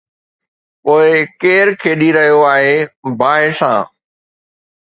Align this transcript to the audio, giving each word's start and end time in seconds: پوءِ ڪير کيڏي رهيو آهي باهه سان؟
پوءِ 0.83 1.09
ڪير 1.41 1.67
کيڏي 1.81 2.09
رهيو 2.17 2.39
آهي 2.53 2.75
باهه 3.19 3.49
سان؟ 3.59 3.79